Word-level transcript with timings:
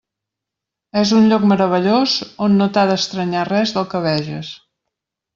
És 1.01 1.09
un 1.17 1.27
lloc 1.33 1.43
meravellós 1.51 2.15
on 2.45 2.57
no 2.61 2.67
t'ha 2.77 2.85
d'estranyar 2.93 3.43
res 3.53 3.75
del 3.75 3.85
que 3.91 4.01
veges. 4.07 4.51